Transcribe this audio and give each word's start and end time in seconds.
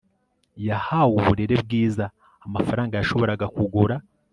yahawe 0.67 1.11
uburere 1.21 1.55
bwiza 1.63 2.05
amafaranga 2.47 2.93
yashoboraga 2.95 3.45
kugura 3.55 3.95